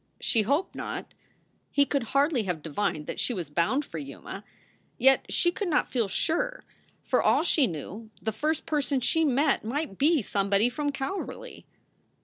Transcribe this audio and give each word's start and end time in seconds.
She 0.19 0.41
hoped 0.41 0.73
not. 0.73 1.13
He 1.69 1.85
could 1.85 2.05
hardly 2.17 2.41
have 2.45 2.63
divined 2.63 3.05
that 3.05 3.19
she 3.19 3.35
was 3.35 3.51
bound 3.51 3.85
for 3.85 3.99
Yuma. 3.99 4.43
Yet 4.97 5.27
she 5.31 5.51
could 5.51 5.67
not 5.67 5.91
feel 5.91 6.07
sure. 6.07 6.63
For 7.03 7.21
all 7.21 7.43
she 7.43 7.67
knew, 7.67 8.09
the 8.19 8.31
first 8.31 8.65
person 8.65 8.99
she 8.99 9.23
met 9.23 9.63
might 9.63 9.99
be 9.99 10.23
somebody 10.23 10.69
from 10.69 10.91
Calverly. 10.91 11.67